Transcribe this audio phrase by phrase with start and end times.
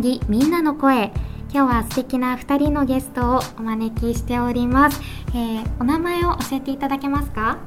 [0.00, 1.12] 仙台宮城みんなの声
[1.52, 5.00] 今日は素敵な2人のゲストをお招きしております、
[5.34, 7.58] えーお名前を教えていただけますか？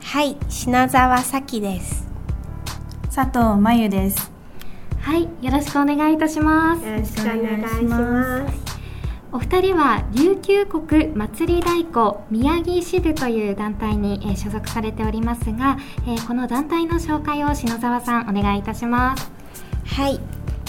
[0.00, 2.06] はい、品沢咲です。
[3.14, 4.30] 佐藤真由です。
[5.00, 8.76] はいよろしくお願いいたしますよろしくお願いします。
[9.32, 19.30] お二人は琉球国祭り太鼓宮城支部という団体に、えー所属されておりますが、えーこの団体の紹介を篠沢さんお願いいたします
[19.84, 20.20] はい、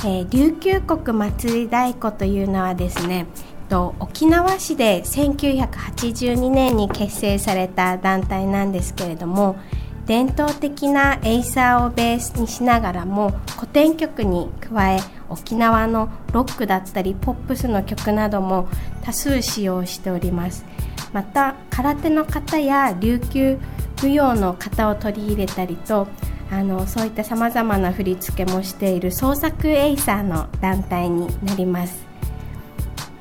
[0.05, 3.25] えー琉球国祭り太鼓というのはですね、
[3.67, 9.57] と沖縄市で1982年に結成された団体なんですけれども、
[10.05, 18.69] 伝統的なエイサーをベースにしながらも古典曲に加え沖縄のロックだったりポップスの曲なども
[19.01, 20.63] 多数使用しております。
[21.11, 23.57] また空手の方や琉球
[24.01, 26.07] 舞踊の方を取り入れたりと
[26.51, 32.05] あのそういったさまざまな振り付けもしている創作エイサーの団体になります。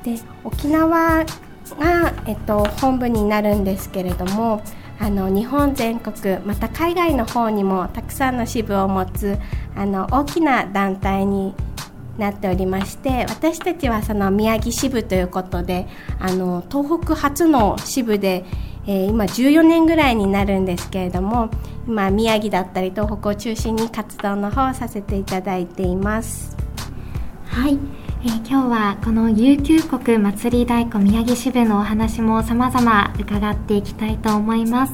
[0.03, 1.25] で沖縄
[1.79, 4.63] が、えっと、本部になるんですけれども
[4.99, 9.37] あの日本全国また海外の方にもたくさんの支部を持つ
[9.75, 11.53] あの大きな団体に
[12.17, 15.87] なっておりまして私たちはその宮城支部ということで
[16.19, 18.45] あの東北初の支部で、
[18.87, 21.49] えー今14年ぐらいになるんですけれども
[21.87, 26.57] 今宮城だったり東北を中心に活動の方をさせていただいています。
[27.45, 27.77] はい、
[28.23, 34.93] えー今日はこの琉球国祭り太鼓宮城支部のお話も様々伺っていきたいと思います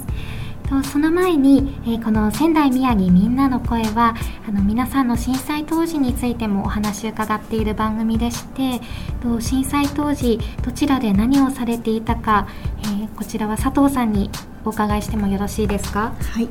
[0.81, 4.15] とその前に、えーこの仙台宮城みんなの声は
[4.47, 8.81] あの皆さんの震災当時についてもお話を伺っている番組でして
[9.21, 12.47] と震災当時どちらで何をされていたか、
[12.81, 14.29] えーこちらは佐藤さんに
[14.65, 16.13] お伺いしてもよろしいですか？
[16.19, 16.49] はい。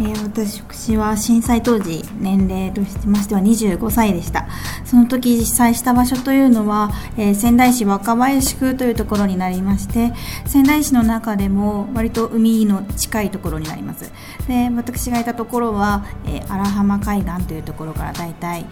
[0.00, 4.46] えー私は震災当時年齢としましては25歳でした。
[4.84, 10.12] その時被災した場所というのは、えー仙台市若林区というところになりまして
[10.46, 14.10] 仙台市の中でも割と海の近いところになります。
[14.48, 18.66] で私がいたところは、えー荒浜海岸というところからだいたい、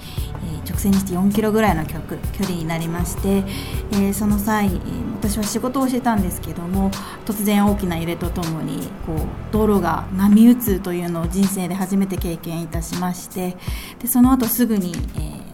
[0.44, 1.98] え直線にして4キロぐらいの距
[2.32, 3.44] 距離になりまして、
[3.92, 4.70] えその際、え
[5.14, 6.90] 私は仕事をしてたんですけども
[7.24, 9.18] 突然大きな揺れとともにこう
[9.52, 13.56] 道路が波打つというの人生で初めて経験いたしまして
[14.00, 15.52] でその後すぐに、えー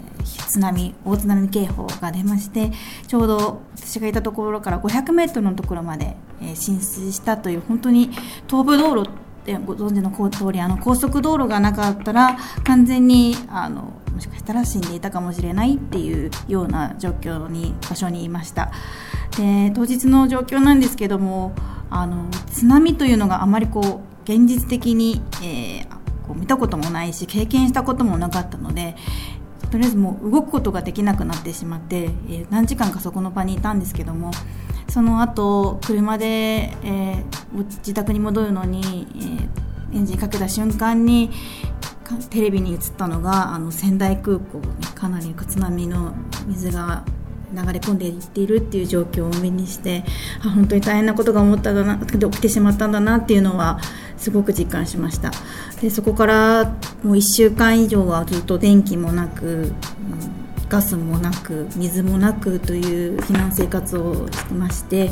[0.48, 2.70] 津波大津波警報が出まして
[3.06, 8.10] ちょうど私がいたところから500メートルのところまで、えー浸水したという本当に
[8.46, 9.12] 東部道路っ
[9.44, 18.72] てご存知の通りあの高速道路がなかったら完全にあのもしかしたら死んでいたかもしれないっていうような状況に場所にいました。
[19.36, 21.54] で当日の状況なんですけども
[21.90, 28.96] あの津波というのがあまりこう現実的に、えーこう見たこともないし経験したこともなかったので
[29.70, 34.30] とりあえずもう動くことができなくなってしまって、えー何時間かそこの場にいたんですけども
[34.90, 36.26] その後車で、
[36.84, 39.48] えー自宅に戻るのに、えー
[39.90, 41.30] エンジンかけた瞬間に
[42.28, 46.14] テレビに映ったのがあの仙台空港にかなり津波の
[46.46, 47.04] 水が
[47.52, 50.04] 流れ込んでいっているっていう状況を目にして
[50.44, 53.80] あ本当に大変なことが思ったんだな起きてしまったんだなっていうのは
[54.16, 55.30] すごく実感しました。
[55.80, 56.64] でそこから
[57.02, 59.74] もう1週間以上はずっと電気もなく、うん
[60.68, 65.06] ガスもなく水もなくという避難生活をしてまして、え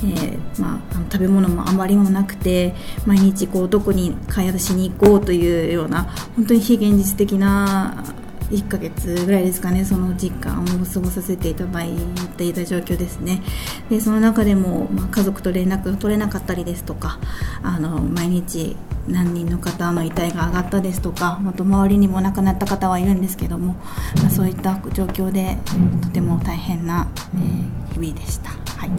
[0.00, 2.74] ーまあ、食べ物もあまりもなくて
[3.04, 6.04] 毎日こうどこに買い出しに行こうというような
[6.36, 8.04] 本当に非現実的な
[8.52, 11.92] 1ヶ月ぐらいですかねその実感を過ごさせていただい
[12.36, 13.42] ていた状況ですね
[13.90, 17.18] でその中でも、まあ、家族と連絡が取れなかったりですとか
[17.62, 18.76] あの毎日
[19.08, 23.74] 何人の方の遺体が上がったですとかあと周りにも亡くなった方はいるんですけども、
[24.22, 25.58] まあ、そういった状況で
[26.02, 28.50] とても大変な、えー日々でした。
[28.50, 28.90] はい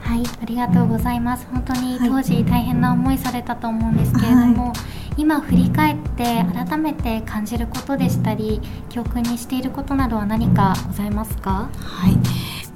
[0.00, 1.46] はい、ありがとうございます。
[1.52, 4.72] 本当にはい当時大変な思いされたと思うんですけれども、
[5.16, 11.68] 今振り返って改めて感じることでしたり教訓にしていることなどは何かございますか？
[11.76, 12.16] はい。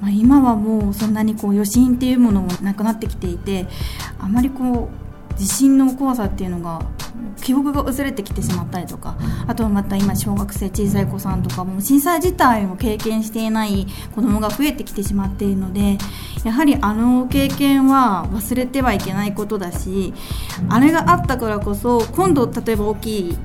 [0.01, 3.65] まあ、今はもうそんなにこう余震っていうものもなくなってきていて
[4.19, 5.04] あまりこう
[5.37, 6.85] 地震の怖さっていうのが
[7.41, 9.17] 記憶が薄れてきてしまったりとか
[9.47, 15.97] あとはまた今小学生小さい子さんとかも震災自体を経験していない子どもが増えてきてしまっているので
[16.43, 20.13] やはりあの経験は忘れてはいけないことだし
[20.69, 23.37] あれがあったからこそ今度例えば大きい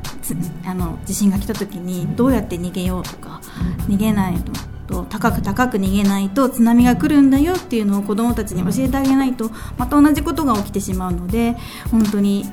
[0.64, 3.40] あの地震が来た時にどうやって逃げようとか
[3.88, 11.56] 逃げないとかと高く高く逃げないと津波が来るんだよっていうのを子どもたちに教えてあげないとまた同じことが起きてしまうので
[11.90, 12.44] 本当に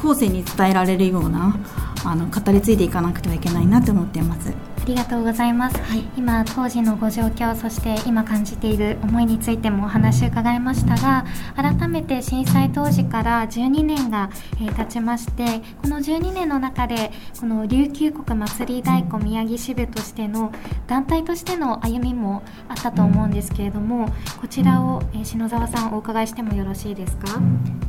[0.00, 1.56] 後世に伝えられるような
[2.04, 4.71] あの語り継いでいかなくてはいけないなと思っています。
[4.82, 11.24] ありがとうございます、はい、今当時のご状況そして今感じている思いについてもお話伺いましたが
[11.54, 14.28] 改めて震災当時から12年が、
[14.60, 20.52] えー、経ちましてこの12年の中でこの琉球国祭り太鼓宮城支部としての
[20.88, 24.08] 団体としての歩みもあったと思うんですけれども
[24.40, 27.40] こちらを、えー、篠沢さんお伺いしてもよろしいですか？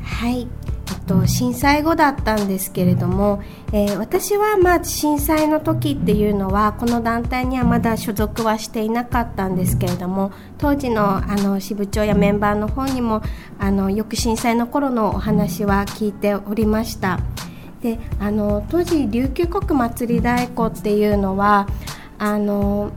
[0.03, 0.47] はい
[1.05, 3.41] と、震災後だったんですけれども、
[3.71, 13.21] えー、私はまあ震災の時っていうのはこの団体にはまだ所属はしていなかったんですけれども当時のあの支部長やメンバーの方にも
[13.59, 17.19] あのよく震災の頃のお話は聞いておりました。
[17.81, 21.67] であの当時琉球国祭り太鼓っていうのは
[22.17, 22.91] あの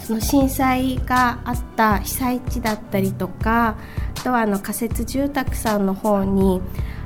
[0.00, 3.76] その震災があった被災地だったりとか
[4.16, 6.60] あとはあの仮設住宅さんの方に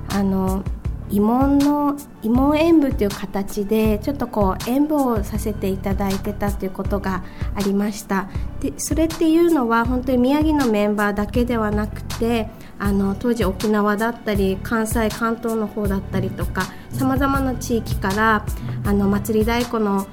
[0.09, 0.63] あの
[1.11, 7.23] 慰問の慰問演舞という形でちょっとこう演舞をさせていただいてたということが
[7.55, 8.29] ありました。
[8.61, 12.49] でそれっていうのは本当に宮城のメンバーだけではなくて
[12.79, 18.45] あの当時沖縄だったり関西関東の方だったりとかさまざまな地域から
[18.85, 20.07] あの祭り太鼓の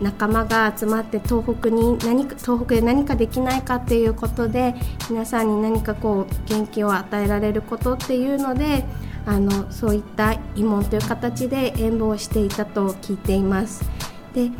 [0.00, 4.74] 仲間が集まって東北に何か東北で何かできないかっていうことで
[5.08, 8.84] 皆さんに何かこう元気を与えられることっていうので
[9.26, 13.84] あのそういった慰問という形で演舞をしていたと聞いています。
[14.32, 14.50] で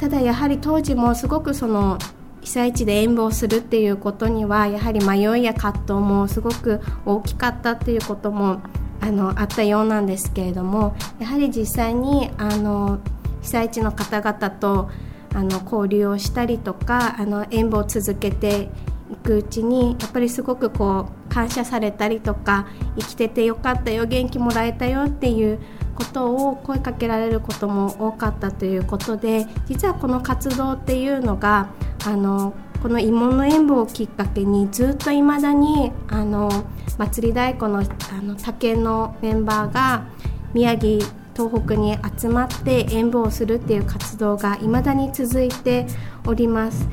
[0.00, 1.98] ただやはり当時もすごくその
[2.42, 8.60] 被災地で演舞をするっていうことにはやはり迷いや葛藤もすごく大きかったっていうことも
[9.00, 12.98] あのあったようなんですけれどもやはり実際にあの
[13.42, 14.90] 被災地の方々と
[15.34, 18.70] あの交流をしたりとかあの演舞を続けて
[19.10, 22.66] いくうちにやっぱりすごくこう感謝されたりとか
[22.98, 25.60] 生きててよかったよ元気もらえたよっていう
[25.94, 31.70] ことを声かけられることも多かったということで実はこの活動っていうのが
[32.04, 36.50] あのこの慰問の演舞をきっかけにずっといまだにあの
[36.98, 40.06] 祭り太鼓のあの竹のメンバーが
[40.52, 41.04] 宮城
[41.34, 45.86] 東北に集まって演舞をするっていう活動が未だに続いて
[46.26, 46.88] おります。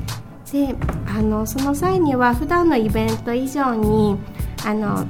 [0.54, 0.76] で
[1.08, 4.16] あのその際には普段のイベント以上に
[4.64, 5.04] あの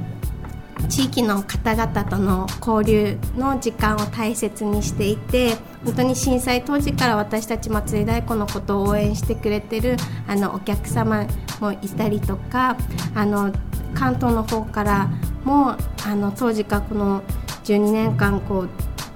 [0.89, 9.97] 地域の方々との交流の時間を大切にしていて本当に震災当時から私たち祭り太鼓のことを応援してくれてる
[10.27, 11.27] あのお客様
[11.61, 12.79] もいたりとか
[13.15, 13.53] あの
[13.95, 15.11] 関東の方から
[15.45, 17.23] もあの当時からこの
[17.65, 18.69] 12年間こう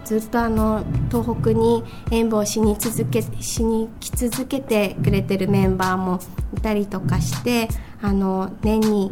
[0.09, 6.19] ずっとあの東北に演舞をしに続けしに来続けてくれてるメンバーも
[6.57, 7.69] いたりとかして
[8.01, 9.11] あの年に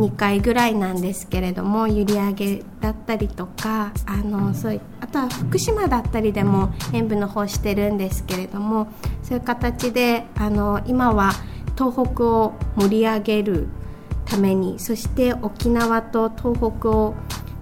[0.00, 8.88] 2回ぐらいなんですけれども閖上げだったりとかあのそうあとは福島だったりでも演舞の方してるんですけれども
[9.22, 11.30] そういう形であの今は
[11.78, 13.68] 東北を盛り上げる
[14.24, 17.14] ためにそして沖縄と東北を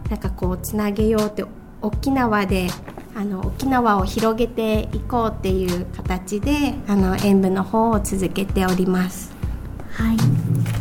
[0.08, 1.44] なんかこうつなげようって
[1.82, 2.68] 沖縄で
[3.14, 9.32] あの沖縄を広げていこうっていう形であの演舞の方を続けております。
[9.92, 10.16] はい、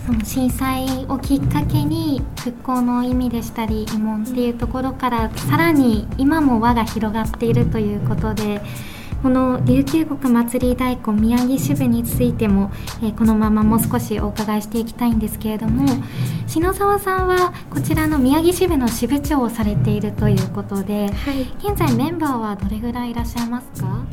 [0.05, 8.61] その震災をきっかけに復興の意味でしたり慰問っていうところからさらに今も輪が広がっているということで
[9.21, 12.71] この琉球国祭り太鼓宮城支部についても、
[13.03, 15.87] えー、このままもう少しお伺いしていきたいんですけれども
[16.47, 24.03] 篠沢さんはこちらの宮城支部の支部長をされているということで、はい、現在メンバーはどれぐらいいらっしゃいますか？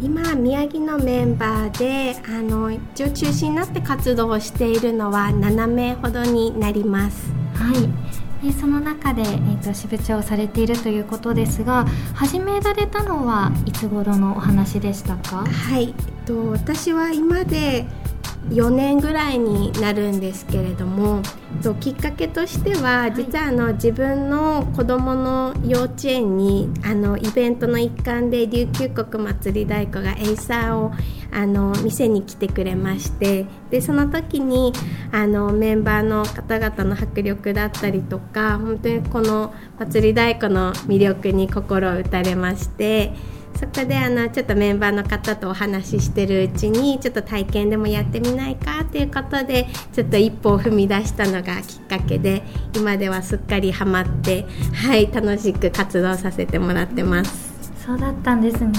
[0.00, 7.30] 今宮城のメンバーであの一応中心になって活動をしているのは7名ほどになります。
[7.54, 15.44] はいでその中で、えーと、支部長をされているということですが始められたのはいつ頃のお話でしたか？
[15.44, 17.86] はい、えっと、私は今で
[18.50, 21.22] 4年ぐらいになるんですけれども
[21.62, 30.92] ときっかけとしては実はあの自分の子どもの幼稚園にあのイベントの一環で琉球国祭り太鼓がエイサーを
[31.30, 34.72] あの店に来てくれましてでその時に
[35.12, 43.37] あのメンバーの方々の迫力だったりとか本当にこの祭り太鼓の魅力に心を打たれまして。
[43.58, 52.44] そこであのちょっとメンバーの方とお話ししてるうちにちょっと体験でもやってみないかということでちょっと一歩を踏み出したのがきっかけで
[52.76, 57.48] 今ではすっかりハマってはい楽しく活動させてもらってます。
[57.84, 58.70] そうだったんですね。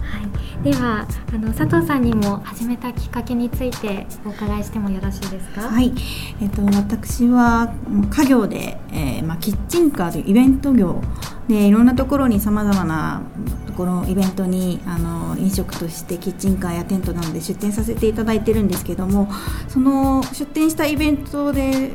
[0.00, 0.22] は
[0.62, 0.62] い。
[0.62, 5.62] ではあの佐藤さんにも始めたきっかけについてお伺いしてもよろしいですか？
[5.62, 5.92] はい。
[6.40, 7.72] えっ、と私は
[8.10, 11.00] 家業で、えー、まあキッチンカーというイベント業
[11.48, 13.22] でいろんなところにさまざまな
[13.66, 19.28] ところイベントにあの飲食としてキッチンカーやテントなどで出店させていただいてるんですけども
[19.68, 21.92] その出店したイベントで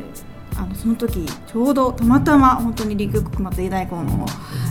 [0.57, 4.25] あのその時ちょうどたまたま本当に陸国祭り大根の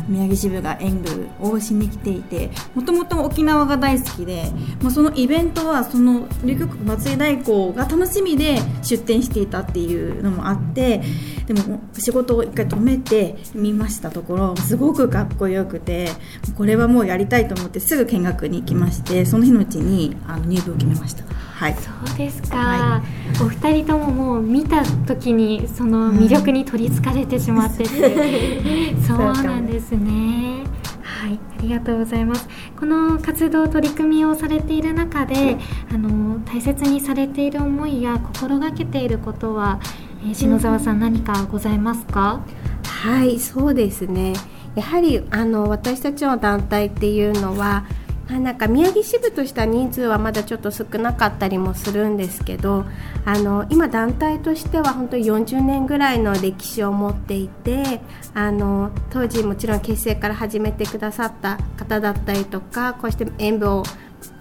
[0.08, 4.44] 宮城支部が演舞をしに来ていてもともと沖縄が大好きで
[4.82, 11.02] もうそのイベントはその陸国祭り大根が楽しみで出店していたっていうのもあって
[11.46, 16.08] でも仕事を一回止めて見ましたところすごくかっこよくて
[16.56, 21.24] これはもうやりたいと思ってすぐ見学に行きましてその日のうちにあの入部を決めました。
[21.60, 23.02] はい、そうですか、は
[23.38, 30.64] い、お二人とももう見た時にその魅力に取りつかれてしまってて、 そうなんですね。
[31.02, 32.48] はい、ありがとうございます。
[32.78, 35.58] この活動取り組みをされている中で、
[35.92, 39.80] あの大切にされている思いや心がけていることは、
[40.26, 42.40] えー、篠沢さん何かございますか？
[42.84, 44.32] はい、そうですね。
[44.76, 47.84] やはりあの私たちの団体っていうのは
[48.32, 52.84] あなんか宮城支部としては人数はまだちょっと少なかったりもするんですけど
[53.24, 58.00] あの今団体としては本当に40年ぐらいの歴史を持っていて
[58.32, 63.82] あの当時もちろん結成から始めてくださった方だったりとかこうして演舞を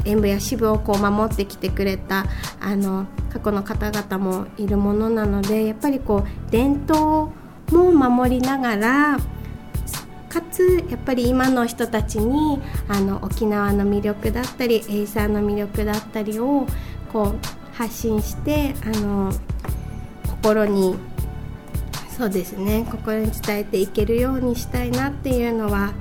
[0.05, 2.25] 演舞や支部をこう守ってきてくれた
[2.60, 7.31] あの過去の方々もいるものなのでやっぱりこう伝統
[7.72, 9.17] も守りながら
[10.29, 16.67] かつやっぱり今の人たちにあの沖縄の魅力だったりエイサーの魅力だったりを
[17.12, 19.33] こう発信してあの
[20.27, 20.95] 心に
[22.15, 25.93] そうですね心に伝えていけるようにしたいなっていうのは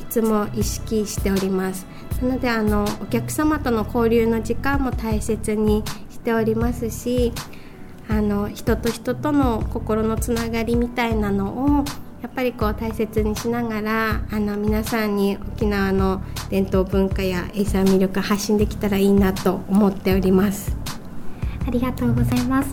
[0.00, 1.86] いつも意識しております。
[2.20, 7.32] なのであのお客様との交流の時間も大切にしておりますし
[8.08, 11.84] あの人と人との心のつながりみたいなのを
[12.22, 20.76] やっぱりこう大切にしながらあの皆さんに沖縄の伝統文化やエイサー魅力発信できたらいいなと思っております。
[21.66, 22.72] ありがとうございます。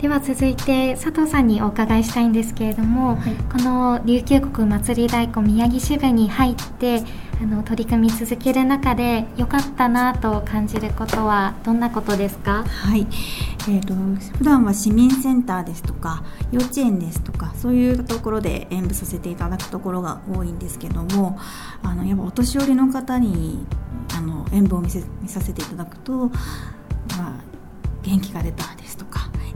[0.00, 7.02] では続いて佐藤さんにお伺いしたいんですけれども、はい、この琉球国祭り太鼓宮城支部に入って
[7.42, 12.64] あの取り組み続ける中で良かったなと感じることはどんなことですか？
[12.64, 13.06] はい、
[13.68, 13.94] えーと、
[14.38, 21.38] 普段は市民センターですとか幼稚園ですとかそういうところで演舞させていただくところが多いんですけども
[21.82, 23.66] あのやっぱお年寄りの方に
[24.16, 26.30] あの演舞を見せ見させていただくと、ま
[27.18, 27.32] あ、
[28.02, 29.03] 元気が出たですと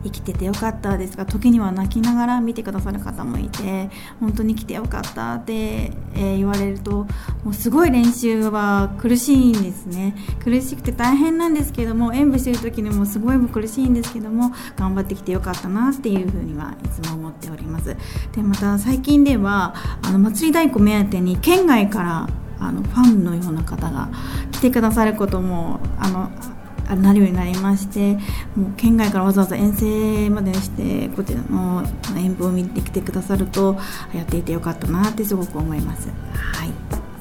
[0.04, 3.90] 生きててよかったですが時には泣きながら見てくださる方もいて
[4.20, 7.06] 本当に来てよかったって、え、言われると
[7.44, 10.14] もうすごい練習は苦しいんですね。
[10.42, 17.96] 苦しくて大変なんですけども演舞してる時にもすごい苦しいんですけども頑張ってきてよかったなっていうふうにはいつも思っております。
[18.32, 22.28] でまた最近ではあの祭り太鼓目当てに県外から
[22.60, 24.08] あのファンのような方が
[24.52, 26.30] 来てくださることもあの
[26.96, 28.14] なるようになりまして
[28.56, 31.84] もう県外からわざわざ遠征までしてこちらの
[32.16, 33.78] 演舞を見てきてくださると
[34.14, 36.08] やっていてよかったなってすごく思います。
[36.32, 36.70] はい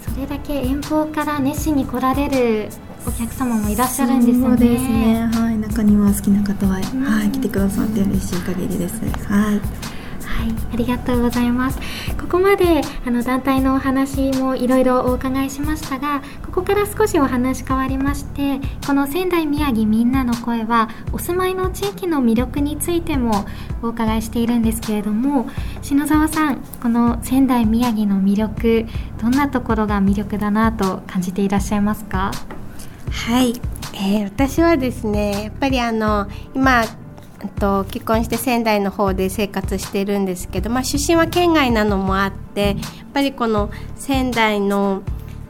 [0.02, 2.70] それだけ遠方から熱心に来られる
[3.06, 4.48] お客様もいらっしゃるんですね。
[4.48, 5.30] そうですね。
[5.32, 9.00] はい、中には好きな方は、はい、来てくださって嬉しい限りです。
[9.28, 9.87] はい。
[10.38, 11.80] はい、ありがとうございます。
[12.20, 23.46] ここまであの団体のお話もいろいろお伺いしましたが、ここから少しお話変わりまして、この仙台宮城みんなの声はお住まいの地域の魅力についても
[23.82, 25.50] お伺いしているんですけれども、
[25.82, 28.86] 篠沢さん、この仙台宮城の魅力、
[29.22, 32.32] どんなところが魅力だなと感じていらっしゃいますか？
[33.10, 33.54] はい、
[33.96, 36.84] えー、私はですね、やっぱりあの今
[37.60, 42.76] と結婚して仙台の方で生活してるんですけど、まあ、出身は県外なのもあってやっ
[43.14, 45.04] ぱりこの仙台の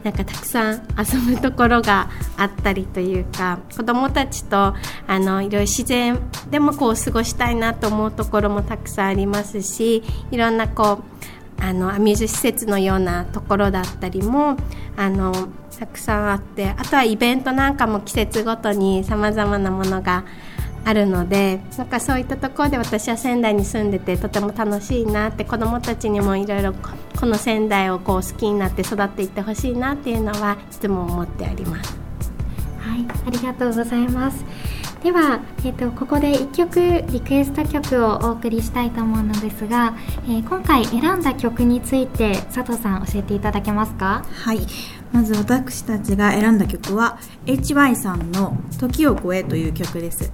[0.04, 4.74] なんかたくさん遊ぶところがあったりというか子どもたちと
[5.06, 6.18] あのいろいろ自然
[6.50, 14.56] でもこう過ごしたいなと思うところもたくさんありますしいろんなこうあのアミューズ施設のようなところだったりも
[14.96, 15.32] あの
[15.78, 20.24] たくさんあってあとはイベントなんかも季節ごとにさまざまなものが
[20.84, 31.98] あるのでなんかそういったところで私は仙台に住んでてとても楽しいなって子どもたちにもいろいろこの仙台をこう好きになって育っていってほしいなっていうのはいつも思ってあります。
[32.80, 34.44] はいありがとうございます。
[35.02, 39.94] では、えーと、ここで1曲リクエスト曲をお送りしたいと思うのですが、
[40.26, 44.24] えー、今回選んだ曲について佐藤さん教えていただけますか？
[44.28, 44.66] はい
[45.12, 50.30] まず私たちが選んだ曲は HY さんの「時を超え」という曲です、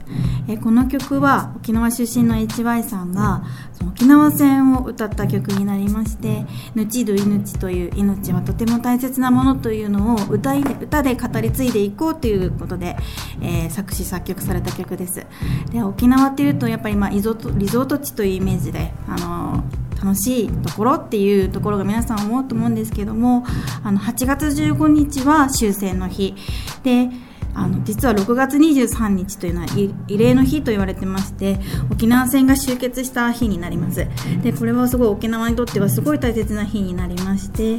[0.49, 12.97] えこの曲は沖縄出身の HY さんがその沖縄戦を歌った曲になりまして「ぬちど命」という命はとても大切なものというのを歌い歌で語り継いでいこうということで、
[13.41, 15.25] えー、作詞作曲された曲です。
[15.71, 23.45] で沖縄っていうとやっぱりまあリゾートリゾート地というイメージであのー楽しいところっていうところが皆さん思うと思うんですけども
[23.83, 26.35] あの8月15日は終戦の日。
[26.83, 27.09] で
[27.55, 31.59] あの実は6月23日というのは慰霊の日と言われてまして
[31.91, 34.07] 沖縄戦が終結した日になります。
[34.43, 37.75] でこれはすごい沖縄にとってはすごい大切な日になりまして、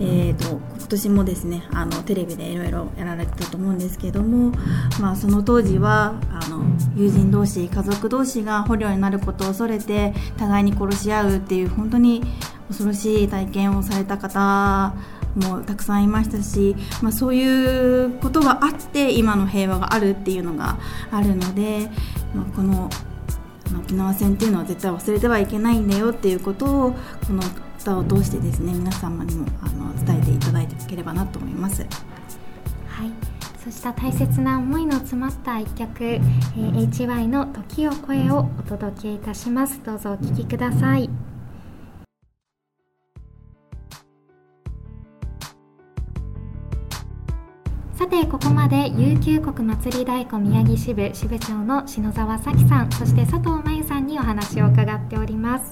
[0.00, 4.52] えーと、今年もですねあのテレビでいろいろやられてたと思うんですけども、
[5.00, 6.64] まあ、その当時はあの
[6.96, 12.22] 友人同士家族同士が捕虜になることを恐れて互いに殺し合うっていう本当に
[12.68, 14.94] 恐ろしい体験をされた方
[15.34, 20.78] もたくさんいましたし、まあ、そういうことがあって今の平和があるっていうのが
[21.10, 21.88] あるので、
[22.34, 22.90] まあ、この
[23.76, 26.92] 沖縄戦っていうのは絶対忘れてはいけないんだよっていうことを
[27.26, 27.42] この
[27.80, 31.82] 歌を通してですね皆様にもあの伝えていただいていければなと思います。
[31.82, 33.12] はい
[33.62, 41.10] そうした大切な思いの詰まった一曲、えー、HY の「時を超え」をお届けいたしますどうぞお聴きください。
[47.98, 55.70] さてここまで琉球国祭り太鼓宮城支部支部長の篠澤咲さんそして佐藤真由さんにお話を伺っております。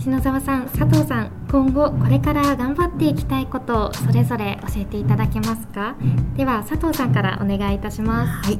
[0.00, 5.94] 篠沢さん佐藤さん今後これから頑張っていきたいことをそれぞれ教えていただけますか？
[6.36, 8.48] では佐藤さんからお願いいたします。
[8.48, 8.58] はい。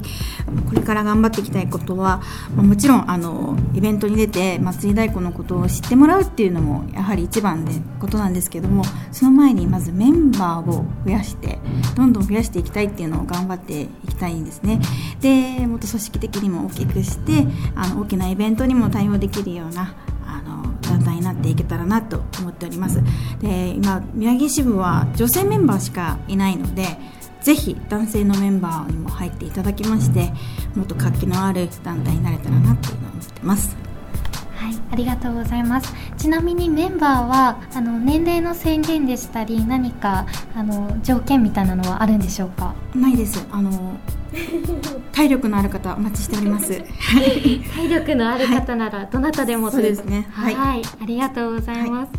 [0.69, 2.23] これから頑張っていきたいことは
[2.55, 11.59] もちろんあのイベントに出て祭り太鼓のことを知ってもらうっていうのもやはり一番でことなんですけどもその前にまずメンバーを増やして
[11.97, 14.81] どんどん増やしていきたいっていうのを頑張っていきたいんですね。
[15.21, 23.03] でもっと組織的にも大きくしてあの大きなイベントにも対応できるようなあの団体になっていけたらなと思っております。
[23.41, 26.87] で今宮城支部は女性メンバーしかいないので
[27.43, 30.33] ぜひ男性のメンバーにも入っていただきまして
[30.77, 33.77] もっと活気のある団体になれたらなっていうのを思ってます。
[34.55, 35.93] はいありがとうございます。
[36.17, 42.75] ちなみにメンバーはあの年齢の制限でしたり何かあの条件みたいなのはあるんでしょうか？
[42.95, 43.45] ないです。
[43.51, 43.99] あの
[45.13, 46.83] 体力のある方お待ちしております。
[47.75, 50.27] 体力のある方ならどなたでも、はい、そうですね。
[50.33, 52.19] はい、はい、ありがとうございます、は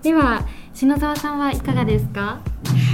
[0.00, 2.40] い、では篠沢さんはいかがですか？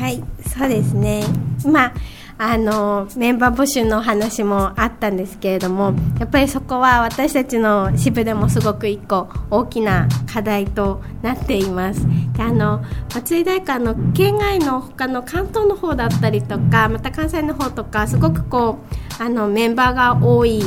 [0.01, 0.23] はい。
[0.47, 1.25] そうですね。
[1.65, 1.95] まあ
[2.41, 12.07] あのメンバー募集の話もあったんですけれどもやっぱりそこは私たちの支部でもすごく一個大きな課題となっています
[12.39, 18.79] であの松井大会の県外の他の関東の方だったりとかまた関西の方とかすごくこ
[19.19, 20.63] うあのメンバーが多い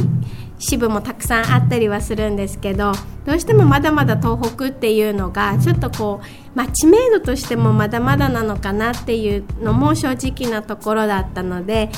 [0.60, 2.92] 支部もたくさんあったりはするんですけど
[3.26, 11.90] どうしてもまだまだ東北っていうのがちょっとこう、まあ、知名度としてもまだまだなのかなっていうのも正直なところだったので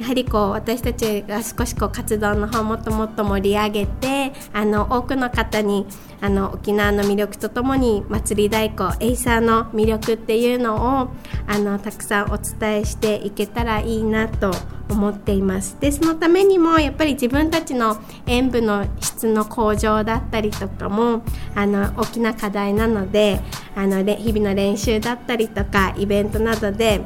[0.00, 5.86] やはりこう私たちが少しこう活動の方もっともっと盛り上げてあの多くの方に
[6.22, 11.10] あの沖縄の魅力とともに祭り太鼓エイサーの魅力っていうのを
[11.46, 14.52] あのたくさんお伝えしていけたらいいなと
[14.88, 15.76] 思っています。
[15.78, 21.22] でそのためにもやっぱり自分たちの演舞の質の向上だったりとかも
[21.54, 23.40] あの大きな課題なので
[23.76, 27.02] あの日々の練習だったりとかイベントなどで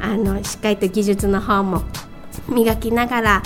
[0.00, 1.82] あのしっかりと技術の方も
[2.48, 3.42] 磨きながら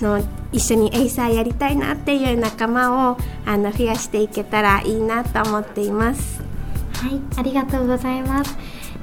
[0.00, 6.42] あの一緒にエイサーやりたいなっていう仲間をあの増やしていけたらいいなと思っています。
[6.94, 8.56] はい、ありがとうございます。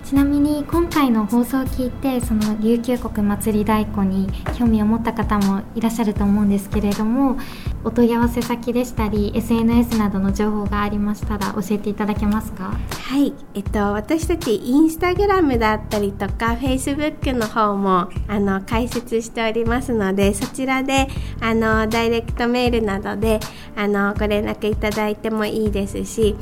[0.10, 7.38] ちなみに今回の放送を聞いてその琉球国祭り太鼓に興味を持った方もいらっしゃると思うんですけれども
[7.84, 12.72] お問い合わせ先でしたり SNS などの情報がありましたら教えていただけますか？
[13.04, 21.08] はい、えっと、私たちインスタグラムだったりとかフェイスブックの方もあの開設しておりますのでそちらで
[21.40, 23.40] あのダイレクトメールなどで
[23.76, 26.36] あのご連絡いただいてもいいですし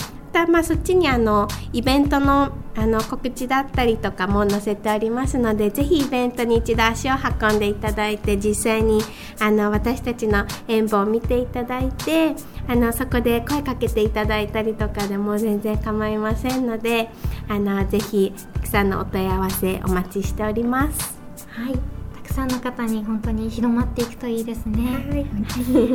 [0.45, 9.02] まあそっちにあのイベントのあの告知だったりとかも載せておりますのでぜひイベントに一度足を運んでいただいて実際に
[9.39, 12.36] あの私たちの演舞を見ていただいて
[12.67, 17.10] あのそこで声かけていただいたりとかでも全然構いませんので
[17.47, 21.17] あのぜひたくさんのお問い合わせお待ちしております。
[21.50, 21.97] はい
[22.38, 24.93] さんの方に本当に広まっていくといいですね。
[25.10, 25.26] はい、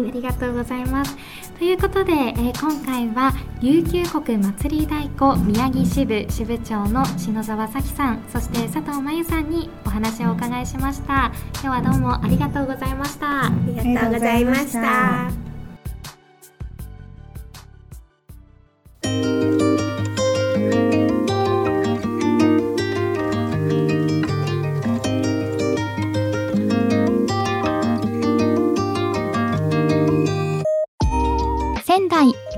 [0.08, 1.16] ありがとうございます。
[1.56, 11.30] ということで、えー、今回は琉球国祭り太鼓宮城支部支部長の篠沢咲さん、そして佐藤真由さんにお話をお伺いしました。
[11.62, 13.46] 今日はどうもありがとうございました。
[13.46, 15.41] ありがとうございました。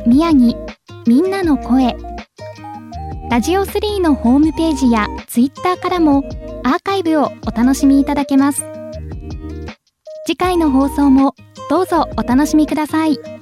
[0.05, 0.67] 宮城
[1.07, 1.95] みんなの声
[3.31, 6.25] ラジオ3のホームページやツイッターからも
[6.65, 8.65] アーカイブをお楽しみいただけます
[10.27, 11.37] 次回の放送も
[11.71, 13.34] どうぞお楽しみください。